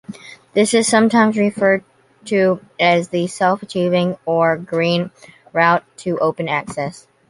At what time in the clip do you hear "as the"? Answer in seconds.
2.79-3.27